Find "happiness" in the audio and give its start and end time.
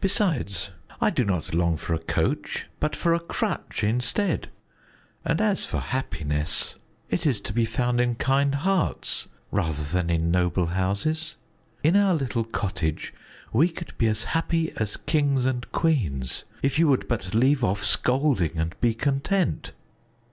5.80-6.76